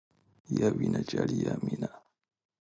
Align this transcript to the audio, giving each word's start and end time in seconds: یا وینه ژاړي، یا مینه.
یا 0.57 0.67
وینه 0.77 1.01
ژاړي، 1.09 1.37
یا 1.47 1.53
مینه. 1.63 1.89